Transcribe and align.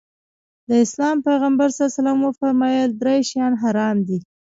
د 0.67 0.69
اسلام 0.83 1.17
پيغمبر 1.27 1.69
ص 1.77 1.79
وفرمايل 2.25 2.89
درې 3.01 3.17
شيان 3.29 3.53
حرام 3.63 3.97
دي. 4.07 4.19